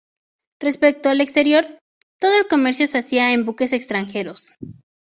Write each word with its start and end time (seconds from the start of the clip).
Respecto 0.59 1.09
al 1.09 1.21
exterior, 1.21 1.63
"todo 2.19 2.35
el 2.39 2.47
comercio 2.47 2.87
se 2.87 2.97
hacía 2.97 3.33
en 3.33 3.45
buques 3.45 3.71
extranjeros. 3.71 4.55